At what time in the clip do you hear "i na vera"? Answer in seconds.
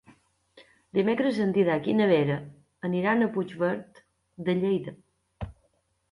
1.91-2.37